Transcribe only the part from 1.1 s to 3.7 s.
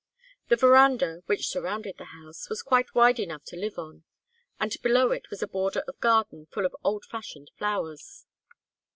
which surrounded the house, was quite wide enough to